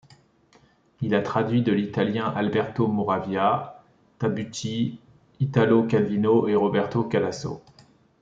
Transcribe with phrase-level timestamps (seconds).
[1.01, 3.83] Il a traduit de l'italien Alberto Moravia,
[4.17, 4.99] Tabucchi,
[5.39, 7.61] Italo Calvino et Roberto Calasso.